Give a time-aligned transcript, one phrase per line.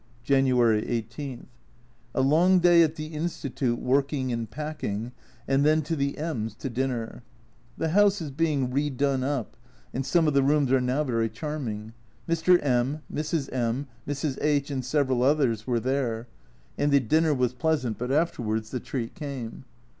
[0.23, 1.45] January 18.
[2.15, 5.11] A long day at the Institute working and packing,
[5.47, 7.21] and then to the M s" to dinner.
[7.77, 9.55] The house is being re done up,
[9.93, 11.93] and some of the rooms are now very charming.
[12.27, 12.57] Mr.
[12.65, 13.53] M, Mrs.
[13.53, 14.39] M, Mrs.
[14.41, 16.25] H, and several others were there,
[16.79, 19.65] and the dinner was pleasant, but afterwards the treat came.